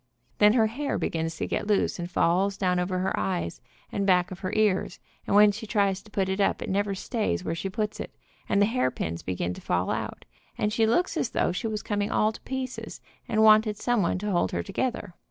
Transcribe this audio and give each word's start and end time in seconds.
Then 0.39 0.53
her 0.53 0.65
hair 0.65 0.97
begins 0.97 1.35
to 1.37 1.45
get 1.45 1.67
loose, 1.67 1.99
and 1.99 2.09
falls 2.09 2.57
down 2.57 2.79
over 2.79 2.97
her 2.97 3.19
eyes, 3.19 3.61
and 3.91 4.03
back 4.03 4.31
of 4.31 4.39
her 4.39 4.51
ears, 4.55 4.99
and 5.27 5.35
when 5.35 5.51
she 5.51 5.67
tries 5.67 6.01
to 6.01 6.09
put 6.09 6.27
it 6.27 6.41
up 6.41 6.59
it 6.63 6.71
never 6.71 6.95
stays 6.95 7.43
where 7.43 7.53
she 7.53 7.69
puts 7.69 7.99
it, 7.99 8.15
and 8.49 8.59
the 8.59 8.65
hairpins 8.65 9.21
begin 9.21 9.53
to 9.53 9.61
fall 9.61 9.91
out, 9.91 10.25
and 10.57 10.73
she 10.73 10.87
looks 10.87 11.17
as 11.17 11.29
though 11.29 11.51
she 11.51 11.67
was 11.67 11.83
coming 11.83 12.09
all 12.11 12.31
to 12.31 12.41
pieces, 12.41 12.99
and 13.27 13.43
wanted 13.43 13.77
someone 13.77 14.17
to 14.17 14.31
hold 14.31 14.51
her 14.53 14.63
together. 14.63 15.13